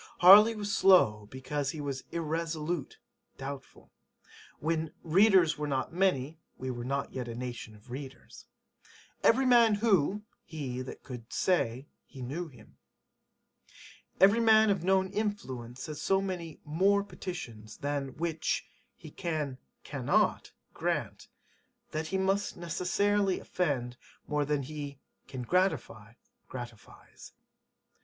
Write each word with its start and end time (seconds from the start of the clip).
Harley 0.21 0.55
was 0.55 0.75
slow 0.75 1.27
because 1.29 1.69
he 1.69 1.79
was 1.79 2.05
[irresolute] 2.11 2.97
doubtful. 3.37 3.91
When 4.57 4.93
[readers 5.03 5.59
were 5.59 5.67
not 5.67 5.93
many] 5.93 6.39
we 6.57 6.71
were 6.71 6.83
not 6.83 7.13
yet 7.13 7.27
a 7.27 7.35
nation 7.35 7.75
of 7.75 7.91
readers. 7.91 8.47
[Every 9.21 9.45
man 9.45 9.75
who] 9.75 10.23
he 10.43 10.81
that 10.81 11.03
could 11.03 11.31
say 11.31 11.85
he 12.07 12.23
knew 12.23 12.47
him. 12.47 12.79
Every 14.19 14.39
man 14.39 14.71
of 14.71 14.83
known 14.83 15.11
influence 15.11 15.85
has 15.85 16.01
so 16.01 16.19
many 16.19 16.59
[more] 16.65 17.03
petitions 17.03 17.77
[than] 17.77 18.15
which 18.17 18.65
he 18.95 19.11
[can] 19.11 19.59
cannot 19.83 20.51
grant, 20.73 21.27
that 21.91 22.07
he 22.07 22.17
must 22.17 22.57
necessarily 22.57 23.39
offend 23.39 23.97
more 24.25 24.45
than 24.45 24.63
he 24.63 24.97
[can 25.27 25.43
gratify] 25.43 26.13
gratifies. 26.47 27.33